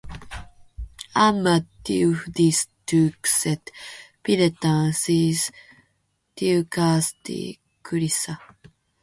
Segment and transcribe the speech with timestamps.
[1.15, 3.63] Ammattiyhdistykset
[4.23, 5.51] pidetään siis
[6.35, 8.35] tiukasti kurissa.